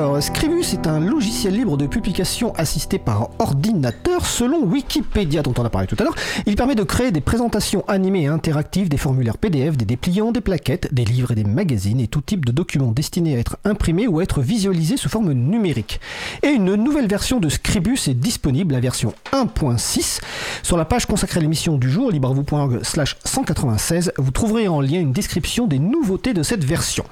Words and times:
Alors, 0.00 0.22
Scribus 0.22 0.72
est 0.72 0.86
un 0.86 0.98
logiciel 0.98 1.52
libre 1.52 1.76
de 1.76 1.86
publication 1.86 2.54
assisté 2.54 2.98
par 2.98 3.28
ordinateur 3.38 4.24
selon 4.24 4.64
Wikipédia 4.64 5.42
dont 5.42 5.52
on 5.58 5.62
a 5.62 5.68
parlé 5.68 5.86
tout 5.86 5.96
à 5.98 6.04
l'heure. 6.04 6.14
Il 6.46 6.56
permet 6.56 6.74
de 6.74 6.84
créer 6.84 7.10
des 7.10 7.20
présentations 7.20 7.84
animées 7.86 8.22
et 8.22 8.26
interactives, 8.26 8.88
des 8.88 8.96
formulaires 8.96 9.36
PDF, 9.36 9.76
des 9.76 9.84
dépliants, 9.84 10.32
des 10.32 10.40
plaquettes, 10.40 10.94
des 10.94 11.04
livres 11.04 11.32
et 11.32 11.34
des 11.34 11.44
magazines 11.44 12.00
et 12.00 12.06
tout 12.06 12.22
type 12.22 12.46
de 12.46 12.50
documents 12.50 12.92
destinés 12.92 13.36
à 13.36 13.40
être 13.40 13.58
imprimés 13.64 14.06
ou 14.06 14.20
à 14.20 14.22
être 14.22 14.40
visualisés 14.40 14.96
sous 14.96 15.10
forme 15.10 15.34
numérique. 15.34 16.00
Et 16.42 16.48
une 16.48 16.76
nouvelle 16.76 17.06
version 17.06 17.38
de 17.38 17.50
Scribus 17.50 18.08
est 18.08 18.14
disponible, 18.14 18.72
la 18.72 18.80
version 18.80 19.12
1.6. 19.34 20.22
Sur 20.62 20.78
la 20.78 20.86
page 20.86 21.04
consacrée 21.04 21.40
à 21.40 21.42
l'émission 21.42 21.76
du 21.76 21.90
jour, 21.90 22.10
libravou.org 22.10 22.82
slash 22.84 23.18
196, 23.26 24.12
vous 24.16 24.30
trouverez 24.30 24.66
en 24.66 24.80
lien 24.80 24.98
une 24.98 25.12
description 25.12 25.66
des 25.66 25.78
nouveautés 25.78 26.32
de 26.32 26.42
cette 26.42 26.64
version. 26.64 27.04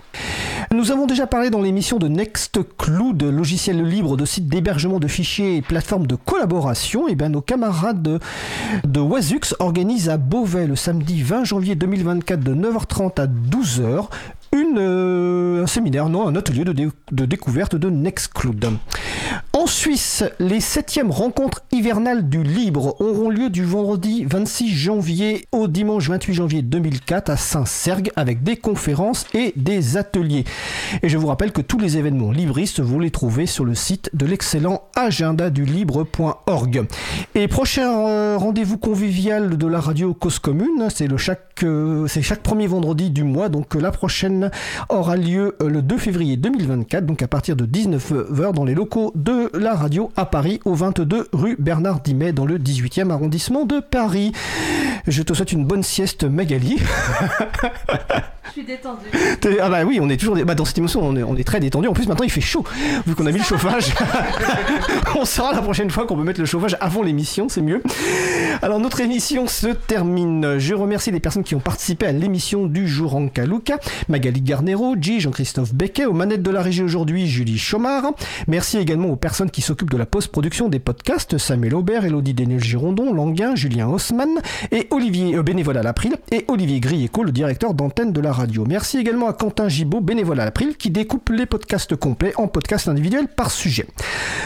Nous 0.70 0.92
avons 0.92 1.06
déjà 1.06 1.26
parlé 1.26 1.48
dans 1.48 1.62
l'émission 1.62 1.98
de 1.98 2.08
Nextcloud, 2.08 3.22
logiciel 3.22 3.82
libre 3.82 4.18
de 4.18 4.26
site 4.26 4.48
d'hébergement 4.48 4.98
de 4.98 5.08
fichiers 5.08 5.56
et 5.56 5.62
plateforme 5.62 6.06
de 6.06 6.14
collaboration. 6.14 7.08
Et 7.08 7.14
bien 7.14 7.30
nos 7.30 7.40
camarades 7.40 8.02
de, 8.02 8.18
de 8.84 9.00
Wazux 9.00 9.54
organisent 9.60 10.10
à 10.10 10.18
Beauvais 10.18 10.66
le 10.66 10.76
samedi 10.76 11.22
20 11.22 11.44
janvier 11.44 11.74
2024 11.74 12.40
de 12.40 12.54
9h30 12.54 13.20
à 13.20 13.26
12h 13.26 14.08
une, 14.52 14.78
euh, 14.78 15.62
un 15.62 15.66
séminaire, 15.66 16.08
non, 16.08 16.26
un 16.26 16.36
atelier 16.36 16.64
de, 16.64 16.72
de 16.72 17.24
découverte 17.24 17.76
de 17.76 17.90
Nextcloud. 17.90 18.78
En 19.58 19.66
Suisse, 19.66 20.22
les 20.38 20.60
septièmes 20.60 21.10
rencontres 21.10 21.64
hivernales 21.72 22.28
du 22.28 22.44
libre 22.44 22.94
auront 23.00 23.28
lieu 23.28 23.50
du 23.50 23.64
vendredi 23.64 24.24
26 24.24 24.68
janvier 24.68 25.48
au 25.50 25.66
dimanche 25.66 26.08
28 26.08 26.32
janvier 26.32 26.62
2004 26.62 27.30
à 27.30 27.36
Saint-Sergue 27.36 28.12
avec 28.14 28.44
des 28.44 28.56
conférences 28.56 29.26
et 29.34 29.52
des 29.56 29.96
ateliers. 29.96 30.44
Et 31.02 31.08
je 31.08 31.18
vous 31.18 31.26
rappelle 31.26 31.50
que 31.50 31.60
tous 31.60 31.80
les 31.80 31.98
événements 31.98 32.30
libristes, 32.30 32.78
vous 32.78 33.00
les 33.00 33.10
trouvez 33.10 33.46
sur 33.46 33.64
le 33.64 33.74
site 33.74 34.10
de 34.14 34.26
l'excellent 34.26 34.84
agendadulibre.org. 34.94 36.86
Et 37.34 37.48
prochain 37.48 38.36
rendez-vous 38.36 38.78
convivial 38.78 39.58
de 39.58 39.66
la 39.66 39.80
radio 39.80 40.14
Cause 40.14 40.38
Commune, 40.38 40.86
c'est 40.88 41.08
chaque, 41.16 41.64
euh, 41.64 42.06
chaque 42.06 42.44
premier 42.44 42.68
vendredi 42.68 43.10
du 43.10 43.24
mois, 43.24 43.48
donc 43.48 43.74
euh, 43.74 43.80
la 43.80 43.90
prochaine 43.90 44.52
aura 44.88 45.16
lieu 45.16 45.56
euh, 45.60 45.68
le 45.68 45.82
2 45.82 45.98
février 45.98 46.36
2024, 46.36 47.04
donc 47.06 47.22
à 47.22 47.28
partir 47.28 47.56
de 47.56 47.66
19h 47.66 48.52
dans 48.52 48.64
les 48.64 48.74
locaux 48.74 49.10
de 49.16 49.47
la 49.54 49.74
radio 49.74 50.10
à 50.16 50.26
Paris, 50.26 50.60
au 50.64 50.74
22 50.74 51.28
rue 51.32 51.56
Bernard 51.58 52.00
Dimet, 52.00 52.32
dans 52.32 52.46
le 52.46 52.58
18e 52.58 53.10
arrondissement 53.10 53.64
de 53.64 53.80
Paris. 53.80 54.32
Je 55.06 55.22
te 55.22 55.34
souhaite 55.34 55.52
une 55.52 55.64
bonne 55.64 55.82
sieste, 55.82 56.24
Magali. 56.24 56.78
Suis. 58.64 59.36
T'es- 59.40 59.58
Ah 59.60 59.68
bah 59.68 59.84
oui, 59.84 59.98
on 60.00 60.08
est 60.08 60.16
toujours 60.16 60.36
bah, 60.44 60.54
dans 60.54 60.64
cette 60.64 60.78
émission, 60.78 61.00
on 61.02 61.16
est, 61.16 61.22
on 61.22 61.36
est 61.36 61.44
très 61.44 61.60
détendu. 61.60 61.88
En 61.88 61.92
plus, 61.92 62.06
maintenant, 62.06 62.24
il 62.24 62.30
fait 62.30 62.40
chaud 62.40 62.64
vu 63.06 63.14
qu'on 63.14 63.26
a 63.26 63.32
mis 63.32 63.38
le 63.38 63.44
chauffage. 63.44 63.92
on 65.16 65.24
saura 65.24 65.52
la 65.52 65.62
prochaine 65.62 65.90
fois 65.90 66.06
qu'on 66.06 66.16
peut 66.16 66.24
mettre 66.24 66.40
le 66.40 66.46
chauffage 66.46 66.76
avant 66.80 67.02
l'émission, 67.02 67.48
c'est 67.48 67.60
mieux. 67.62 67.82
Alors 68.62 68.80
notre 68.80 69.00
émission 69.00 69.46
se 69.46 69.68
termine. 69.68 70.58
Je 70.58 70.74
remercie 70.74 71.10
les 71.10 71.20
personnes 71.20 71.44
qui 71.44 71.54
ont 71.54 71.60
participé 71.60 72.06
à 72.06 72.12
l'émission 72.12 72.66
du 72.66 72.88
jour 72.88 73.14
en 73.14 73.28
Kaluka. 73.28 73.78
Magali 74.08 74.40
Garnero, 74.40 74.96
G, 75.00 75.20
Jean-Christophe 75.20 75.74
Becquet, 75.74 76.06
aux 76.06 76.12
manettes 76.12 76.42
de 76.42 76.50
la 76.50 76.62
régie 76.62 76.82
aujourd'hui, 76.82 77.26
Julie 77.26 77.58
Chomard. 77.58 78.12
Merci 78.46 78.78
également 78.78 79.08
aux 79.08 79.16
personnes 79.16 79.50
qui 79.50 79.62
s'occupent 79.62 79.90
de 79.90 79.96
la 79.96 80.06
post-production 80.06 80.68
des 80.68 80.78
podcasts, 80.78 81.38
Samuel 81.38 81.74
Aubert, 81.74 82.04
Elodie 82.04 82.34
Daniel 82.34 82.62
Girondon, 82.62 83.12
Languin, 83.12 83.54
Julien 83.54 83.86
Haussmann 83.88 84.30
et 84.72 84.88
Olivier 84.90 85.36
euh, 85.36 85.42
bénévole 85.42 85.76
à 85.78 85.82
l'April 85.82 86.16
et 86.32 86.44
Olivier 86.48 86.80
Grieco, 86.80 87.22
le 87.22 87.32
directeur 87.32 87.74
d'antenne 87.74 88.12
de 88.12 88.20
la 88.20 88.32
radio. 88.32 88.47
Merci 88.66 88.98
également 88.98 89.28
à 89.28 89.32
Quentin 89.32 89.68
Gibaud, 89.68 90.00
bénévole 90.00 90.40
à 90.40 90.44
l'April, 90.44 90.76
qui 90.76 90.90
découpe 90.90 91.28
les 91.30 91.46
podcasts 91.46 91.96
complets 91.96 92.32
en 92.36 92.48
podcasts 92.48 92.88
individuels 92.88 93.28
par 93.28 93.50
sujet. 93.50 93.86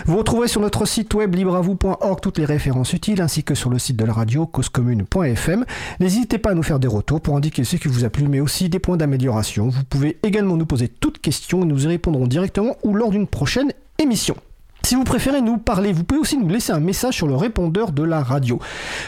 Vous 0.06 0.16
retrouverez 0.16 0.48
sur 0.48 0.60
notre 0.60 0.86
site 0.86 1.14
web 1.14 1.34
libravou.org 1.34 2.20
toutes 2.20 2.38
les 2.38 2.44
références 2.44 2.92
utiles 2.92 3.20
ainsi 3.20 3.44
que 3.44 3.54
sur 3.54 3.70
le 3.70 3.78
site 3.78 3.96
de 3.96 4.04
la 4.04 4.12
radio 4.12 4.46
causecommune.fm. 4.46 5.64
N'hésitez 6.00 6.38
pas 6.38 6.50
à 6.50 6.54
nous 6.54 6.62
faire 6.62 6.78
des 6.78 6.88
retours 6.88 7.20
pour 7.20 7.36
indiquer 7.36 7.64
ce 7.64 7.76
qui 7.76 7.88
vous 7.88 8.04
a 8.04 8.10
plu 8.10 8.28
mais 8.28 8.40
aussi 8.40 8.68
des 8.68 8.78
points 8.78 8.96
d'amélioration. 8.96 9.68
Vous 9.68 9.84
pouvez 9.84 10.18
également 10.22 10.56
nous 10.56 10.66
poser 10.66 10.88
toutes 10.88 11.18
questions 11.18 11.62
et 11.62 11.66
nous 11.66 11.84
y 11.84 11.88
répondrons 11.88 12.26
directement 12.26 12.76
ou 12.82 12.94
lors 12.94 13.10
d'une 13.10 13.26
prochaine 13.26 13.72
émission. 13.98 14.36
Si 14.84 14.96
vous 14.96 15.04
préférez 15.04 15.40
nous 15.40 15.58
parler, 15.58 15.92
vous 15.92 16.02
pouvez 16.02 16.20
aussi 16.20 16.36
nous 16.36 16.48
laisser 16.48 16.72
un 16.72 16.80
message 16.80 17.14
sur 17.14 17.26
le 17.28 17.36
répondeur 17.36 17.92
de 17.92 18.02
la 18.02 18.22
radio. 18.22 18.58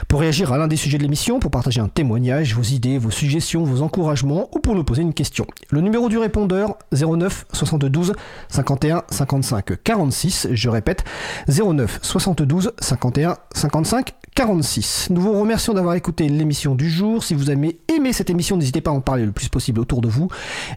Pour 0.08 0.20
réagir 0.20 0.52
à 0.52 0.58
l'un 0.58 0.68
des 0.68 0.76
sujets 0.76 0.98
de 0.98 1.02
l'émission, 1.02 1.40
pour 1.40 1.50
partager 1.50 1.80
un 1.80 1.88
témoignage, 1.88 2.54
vos 2.54 2.62
idées, 2.62 2.96
vos 2.96 3.10
suggestions, 3.10 3.64
vos 3.64 3.82
encouragements 3.82 4.48
ou 4.54 4.60
pour 4.60 4.76
nous 4.76 4.84
poser 4.84 5.02
une 5.02 5.12
question. 5.12 5.46
Le 5.70 5.80
numéro 5.80 6.08
du 6.08 6.16
répondeur 6.16 6.78
09 6.92 7.46
72 7.52 8.14
51 8.48 9.02
55 9.10 9.82
46, 9.82 10.48
je 10.52 10.68
répète 10.68 11.04
09 11.48 11.98
72 12.02 12.72
51 12.78 13.36
55 13.52 14.14
46. 14.34 15.08
Nous 15.10 15.20
vous 15.20 15.38
remercions 15.38 15.74
d'avoir 15.74 15.94
écouté 15.94 16.28
l'émission 16.28 16.74
du 16.74 16.88
jour. 16.88 17.22
Si 17.22 17.34
vous 17.34 17.50
avez 17.50 17.78
aimé 17.94 18.12
cette 18.12 18.30
émission, 18.30 18.56
n'hésitez 18.56 18.80
pas 18.80 18.90
à 18.90 18.94
en 18.94 19.00
parler 19.00 19.26
le 19.26 19.32
plus 19.32 19.48
possible 19.48 19.80
autour 19.80 20.00
de 20.00 20.08
vous 20.08 20.28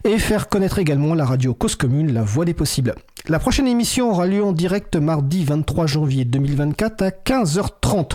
et 0.04 0.18
faire 0.18 0.48
connaître 0.48 0.78
également 0.78 1.14
la 1.14 1.24
radio 1.24 1.54
Cause 1.54 1.76
Commune, 1.76 2.12
la 2.12 2.22
voix 2.22 2.44
des 2.44 2.54
possibles. 2.54 2.94
La 3.30 3.38
prochaine 3.38 3.66
émission 3.68 4.10
aura 4.10 4.26
lieu 4.26 4.42
en 4.42 4.52
direct 4.52 4.96
mardi 4.96 5.44
23 5.44 5.86
janvier 5.86 6.24
2024 6.24 7.02
à 7.02 7.10
15h30. 7.10 8.12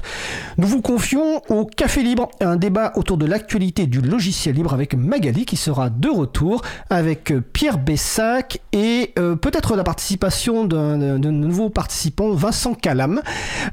Nous 0.58 0.68
vous 0.68 0.82
confions 0.82 1.40
au 1.50 1.66
Café 1.66 2.02
Libre 2.02 2.30
un 2.42 2.56
débat 2.56 2.94
autour 2.96 3.18
de 3.18 3.28
l'actualité 3.28 3.86
du 3.86 4.02
logiciel 4.02 4.56
libre 4.56 4.74
avec 4.74 4.96
Magali 4.96 5.46
qui 5.46 5.56
sera 5.56 5.92
de 5.92 6.10
retour 6.10 6.64
avec 6.90 7.30
euh, 7.32 7.42
Pierre 7.42 7.78
Bessac 7.78 8.60
et 8.72 9.14
euh, 9.20 9.36
peut-être 9.36 9.76
la 9.76 9.84
participation 9.84 10.66
d'un 10.66 10.98
nouveau 11.20 11.70
participant, 11.70 12.32
Vincent 12.34 12.74
Calam, 12.74 13.22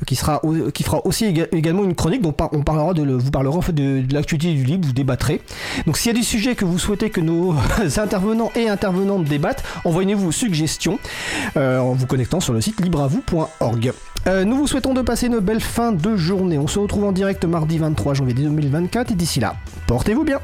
qui, 0.06 0.16
sera, 0.16 0.42
qui 0.74 0.82
fera 0.82 1.06
aussi 1.06 1.24
éga- 1.24 1.48
également 1.52 1.84
une 1.84 1.94
chronique 1.94 2.20
dont 2.20 2.34
on 2.52 2.62
parlera 2.62 2.92
de, 2.92 3.02
vous 3.14 3.30
parlera 3.30 3.56
en 3.56 3.62
fait 3.62 3.72
de, 3.72 4.02
de 4.02 4.12
l'actualité 4.12 4.52
du 4.52 4.64
libre, 4.64 4.86
vous 4.86 4.92
débattrez. 4.92 5.40
Donc 5.86 5.96
s'il 5.96 6.12
y 6.12 6.14
a 6.14 6.18
des 6.18 6.24
sujets 6.24 6.54
que 6.54 6.66
vous 6.66 6.78
souhaitez 6.78 7.08
que 7.08 7.22
nos 7.22 7.54
intervenants 7.96 8.52
et 8.56 8.68
intervenantes 8.68 9.24
débattent, 9.24 9.64
envoyez-nous 9.86 10.18
vos 10.20 10.32
suggestions 10.32 10.98
euh, 11.56 11.78
en 11.78 11.92
vous 11.92 12.06
connectant 12.06 12.40
sur 12.40 12.52
le 12.52 12.60
site 12.60 12.80
libravou.org. 12.80 13.92
Euh, 14.26 14.44
nous 14.44 14.56
vous 14.56 14.66
souhaitons 14.66 14.94
de 14.94 15.02
passer 15.02 15.26
une 15.26 15.38
belle 15.38 15.60
fin 15.60 15.92
de 15.92 16.16
journée. 16.16 16.58
On 16.58 16.66
se 16.66 16.78
retrouve 16.78 17.04
en 17.04 17.12
direct 17.12 17.44
mardi 17.44 17.78
23 17.78 18.14
janvier 18.14 18.34
2024 18.34 19.12
et 19.12 19.14
d'ici 19.14 19.40
là, 19.40 19.54
portez-vous 19.86 20.24
bien. 20.24 20.40